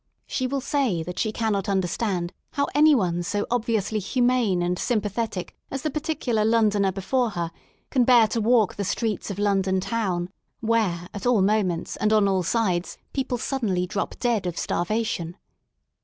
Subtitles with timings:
[0.25, 5.83] She will say that she cannot understand how anyone so obviously humane and sympathetic as
[5.83, 7.51] the particular Londoner before her,
[7.91, 12.27] can bear to walk the streets of London town, where, at all moments and on
[12.27, 15.37] all sides, people suddenly drop dead of starvation.